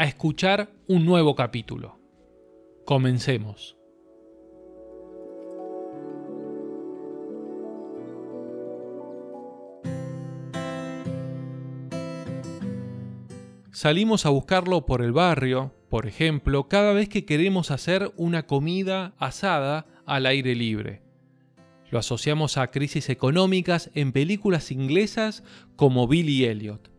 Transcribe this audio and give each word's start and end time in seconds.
a 0.00 0.04
escuchar 0.04 0.72
un 0.86 1.04
nuevo 1.04 1.34
capítulo. 1.34 2.00
Comencemos. 2.86 3.76
Salimos 13.70 14.24
a 14.24 14.30
buscarlo 14.30 14.86
por 14.86 15.02
el 15.02 15.12
barrio, 15.12 15.74
por 15.90 16.06
ejemplo, 16.06 16.66
cada 16.66 16.94
vez 16.94 17.10
que 17.10 17.26
queremos 17.26 17.70
hacer 17.70 18.10
una 18.16 18.46
comida 18.46 19.12
asada 19.18 19.84
al 20.06 20.24
aire 20.24 20.54
libre. 20.54 21.02
Lo 21.90 21.98
asociamos 21.98 22.56
a 22.56 22.70
crisis 22.70 23.10
económicas 23.10 23.90
en 23.94 24.12
películas 24.12 24.72
inglesas 24.72 25.44
como 25.76 26.08
Billy 26.08 26.46
Elliot. 26.46 26.89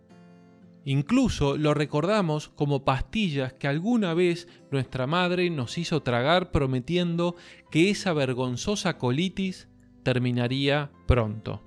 Incluso 0.84 1.58
lo 1.58 1.74
recordamos 1.74 2.50
como 2.50 2.84
pastillas 2.84 3.54
que 3.54 3.68
alguna 3.68 4.14
vez 4.14 4.48
nuestra 4.72 5.06
madre 5.06 5.50
nos 5.50 5.78
hizo 5.78 6.02
tragar 6.02 6.52
prometiendo 6.52 7.36
que 7.70 7.92
esa 7.92 8.14
vergonzosa 8.14 8.98
colitis 8.98 9.68
terminaría 10.04 10.92
pronto. 11.06 11.64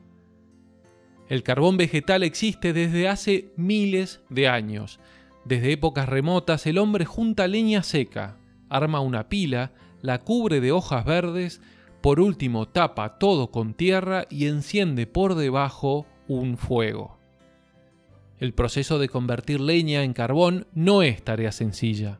El 1.28 1.42
carbón 1.42 1.76
vegetal 1.76 2.22
existe 2.22 2.72
desde 2.72 3.08
hace 3.08 3.52
miles 3.56 4.22
de 4.30 4.48
años. 4.48 4.98
Desde 5.44 5.72
épocas 5.72 6.08
remotas 6.08 6.66
el 6.66 6.78
hombre 6.78 7.04
junta 7.04 7.46
leña 7.46 7.82
seca, 7.82 8.38
arma 8.68 9.00
una 9.00 9.28
pila, 9.28 9.72
la 10.02 10.18
cubre 10.18 10.60
de 10.60 10.72
hojas 10.72 11.04
verdes, 11.04 11.62
por 12.02 12.20
último 12.20 12.66
tapa 12.68 13.18
todo 13.18 13.50
con 13.50 13.74
tierra 13.74 14.26
y 14.28 14.46
enciende 14.46 15.06
por 15.06 15.34
debajo 15.34 16.06
un 16.26 16.58
fuego. 16.58 17.23
El 18.44 18.52
proceso 18.52 18.98
de 18.98 19.08
convertir 19.08 19.58
leña 19.58 20.02
en 20.02 20.12
carbón 20.12 20.66
no 20.74 21.00
es 21.00 21.22
tarea 21.22 21.50
sencilla. 21.50 22.18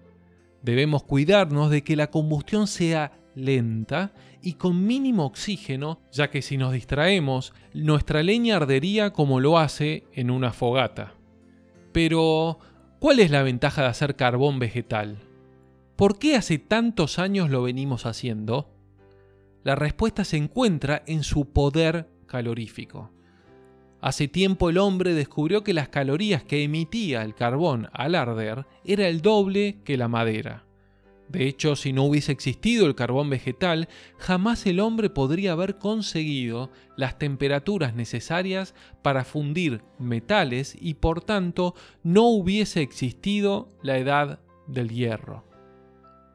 Debemos 0.63 1.03
cuidarnos 1.03 1.69
de 1.69 1.85
que 1.85 1.97
la 1.97 2.11
combustión 2.11 2.67
sea 2.67 3.13
lenta 3.35 4.15
y 4.41 4.55
con 4.55 4.87
mínimo 4.87 5.27
oxígeno, 5.27 6.01
ya 6.11 6.31
que 6.31 6.41
si 6.41 6.57
nos 6.57 6.73
distraemos, 6.73 7.53
nuestra 7.75 8.23
leña 8.23 8.57
ardería 8.57 9.13
como 9.13 9.39
lo 9.39 9.59
hace 9.59 10.05
en 10.15 10.31
una 10.31 10.55
fogata. 10.55 11.13
Pero, 11.93 12.59
¿cuál 13.01 13.21
es 13.21 13.31
la 13.31 13.43
ventaja 13.43 13.83
de 13.83 13.89
hacer 13.89 14.17
carbón 14.17 14.59
vegetal? 14.59 15.19
¿Por 15.95 16.19
qué 16.19 16.37
hace 16.37 16.57
tantos 16.57 17.19
años 17.19 17.51
lo 17.51 17.63
venimos 17.63 18.07
haciendo? 18.07 18.71
La 19.63 19.75
respuesta 19.75 20.25
se 20.25 20.39
encuentra 20.39 21.03
en 21.07 21.23
su 21.23 21.53
poder 21.53 22.09
calorífico. 22.25 23.11
Hace 24.05 24.29
tiempo 24.29 24.69
el 24.69 24.77
hombre 24.77 25.15
descubrió 25.15 25.65
que 25.65 25.73
las 25.73 25.89
calorías 25.89 26.45
que 26.45 26.63
emitía 26.63 27.23
el 27.23 27.35
carbón 27.35 27.89
al 27.95 28.15
arder 28.15 28.67
era 28.85 29.09
el 29.09 29.23
doble 29.23 29.79
que 29.83 29.97
la 29.97 30.09
madera. 30.09 30.67
De 31.31 31.49
hecho, 31.49 31.75
si 31.75 31.95
no 31.95 32.03
hubiese 32.03 32.31
existido 32.31 32.85
el 32.85 32.97
carbón 32.97 33.31
vegetal, 33.31 33.89
jamás 34.19 34.67
el 34.67 34.81
hombre 34.81 35.09
podría 35.09 35.53
haber 35.53 35.79
conseguido 35.79 36.71
las 36.99 37.19
temperaturas 37.19 37.95
necesarias 37.95 38.75
para 39.01 39.25
fundir 39.25 39.81
metales 39.99 40.77
y 40.79 40.93
por 40.93 41.23
tanto 41.23 41.75
no 42.03 42.25
hubiese 42.25 42.83
existido 42.83 43.71
la 43.83 43.97
edad 43.97 44.39
del 44.67 44.91
hierro. 44.91 45.45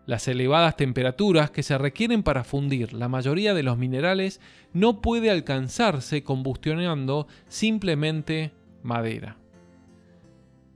Las 0.09 0.27
elevadas 0.27 0.75
temperaturas 0.75 1.51
que 1.51 1.61
se 1.61 1.77
requieren 1.77 2.23
para 2.23 2.43
fundir 2.43 2.93
la 2.93 3.07
mayoría 3.07 3.53
de 3.53 3.61
los 3.61 3.77
minerales 3.77 4.41
no 4.73 5.01
puede 5.01 5.29
alcanzarse 5.29 6.23
combustionando 6.23 7.27
simplemente 7.47 8.51
madera. 8.81 9.37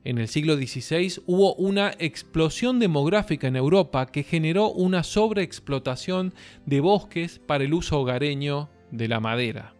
En 0.04 0.20
el 0.20 0.28
siglo 0.28 0.56
XVI 0.56 1.24
hubo 1.26 1.56
una 1.56 1.94
explosión 1.98 2.78
demográfica 2.78 3.48
en 3.48 3.56
Europa 3.56 4.06
que 4.06 4.22
generó 4.22 4.70
una 4.70 5.02
sobreexplotación 5.02 6.36
de 6.68 6.82
bosques 6.82 7.40
para 7.40 7.64
el 7.64 7.74
uso 7.74 8.02
hogareño 8.02 8.70
de 8.92 9.08
la 9.08 9.20
madera. 9.20 9.74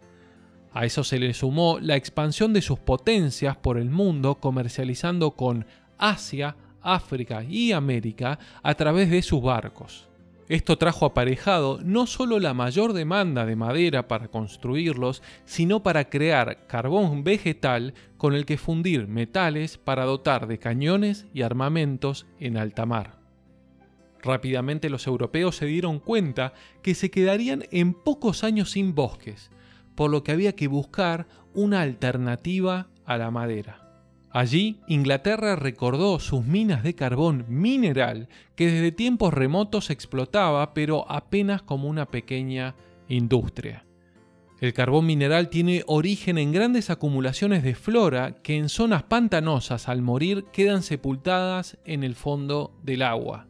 A 0.72 0.84
eso 0.84 1.04
se 1.04 1.20
le 1.20 1.32
sumó 1.32 1.78
la 1.78 1.94
expansión 1.94 2.52
de 2.52 2.60
sus 2.60 2.80
potencias 2.80 3.56
por 3.56 3.78
el 3.78 3.88
mundo 3.88 4.34
comercializando 4.40 5.36
con 5.36 5.64
Asia, 5.96 6.56
África 6.84 7.42
y 7.42 7.72
América 7.72 8.38
a 8.62 8.74
través 8.74 9.10
de 9.10 9.22
sus 9.22 9.42
barcos. 9.42 10.08
Esto 10.48 10.76
trajo 10.76 11.06
aparejado 11.06 11.80
no 11.82 12.06
solo 12.06 12.38
la 12.38 12.52
mayor 12.52 12.92
demanda 12.92 13.46
de 13.46 13.56
madera 13.56 14.08
para 14.08 14.28
construirlos, 14.28 15.22
sino 15.46 15.82
para 15.82 16.10
crear 16.10 16.66
carbón 16.66 17.24
vegetal 17.24 17.94
con 18.18 18.34
el 18.34 18.44
que 18.44 18.58
fundir 18.58 19.08
metales 19.08 19.78
para 19.78 20.04
dotar 20.04 20.46
de 20.46 20.58
cañones 20.58 21.26
y 21.32 21.42
armamentos 21.42 22.26
en 22.38 22.58
alta 22.58 22.84
mar. 22.84 23.18
Rápidamente 24.22 24.90
los 24.90 25.06
europeos 25.06 25.56
se 25.56 25.66
dieron 25.66 25.98
cuenta 25.98 26.52
que 26.82 26.94
se 26.94 27.10
quedarían 27.10 27.64
en 27.70 27.94
pocos 27.94 28.44
años 28.44 28.72
sin 28.72 28.94
bosques, 28.94 29.50
por 29.94 30.10
lo 30.10 30.24
que 30.24 30.32
había 30.32 30.54
que 30.54 30.68
buscar 30.68 31.26
una 31.54 31.80
alternativa 31.82 32.88
a 33.06 33.16
la 33.16 33.30
madera. 33.30 33.83
Allí, 34.34 34.80
Inglaterra 34.88 35.54
recordó 35.54 36.18
sus 36.18 36.44
minas 36.44 36.82
de 36.82 36.96
carbón 36.96 37.44
mineral 37.46 38.28
que 38.56 38.68
desde 38.68 38.90
tiempos 38.90 39.32
remotos 39.32 39.90
explotaba, 39.90 40.74
pero 40.74 41.08
apenas 41.08 41.62
como 41.62 41.88
una 41.88 42.06
pequeña 42.06 42.74
industria. 43.08 43.86
El 44.60 44.72
carbón 44.72 45.06
mineral 45.06 45.50
tiene 45.50 45.84
origen 45.86 46.36
en 46.38 46.50
grandes 46.50 46.90
acumulaciones 46.90 47.62
de 47.62 47.76
flora 47.76 48.42
que 48.42 48.56
en 48.56 48.68
zonas 48.68 49.04
pantanosas 49.04 49.88
al 49.88 50.02
morir 50.02 50.46
quedan 50.52 50.82
sepultadas 50.82 51.78
en 51.84 52.02
el 52.02 52.16
fondo 52.16 52.76
del 52.82 53.02
agua 53.02 53.46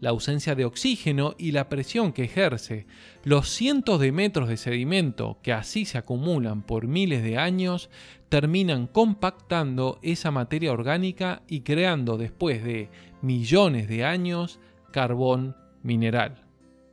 la 0.00 0.10
ausencia 0.10 0.54
de 0.54 0.64
oxígeno 0.64 1.34
y 1.38 1.52
la 1.52 1.68
presión 1.68 2.12
que 2.12 2.24
ejerce, 2.24 2.86
los 3.22 3.48
cientos 3.48 4.00
de 4.00 4.12
metros 4.12 4.48
de 4.48 4.56
sedimento 4.56 5.38
que 5.42 5.52
así 5.52 5.84
se 5.84 5.98
acumulan 5.98 6.62
por 6.62 6.86
miles 6.86 7.22
de 7.22 7.38
años, 7.38 7.90
terminan 8.28 8.86
compactando 8.86 9.98
esa 10.02 10.30
materia 10.30 10.72
orgánica 10.72 11.42
y 11.48 11.60
creando 11.60 12.18
después 12.18 12.64
de 12.64 12.90
millones 13.22 13.88
de 13.88 14.04
años 14.04 14.60
carbón 14.90 15.56
mineral. 15.82 16.44